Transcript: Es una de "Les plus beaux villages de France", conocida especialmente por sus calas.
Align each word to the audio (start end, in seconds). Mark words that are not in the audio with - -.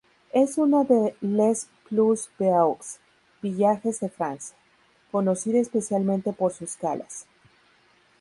Es 0.33 0.57
una 0.57 0.83
de 0.83 1.15
"Les 1.21 1.69
plus 1.87 2.27
beaux 2.39 2.79
villages 3.43 3.99
de 3.99 4.09
France", 4.09 4.55
conocida 5.11 5.59
especialmente 5.59 6.33
por 6.33 6.51
sus 6.53 6.75
calas. 6.75 7.27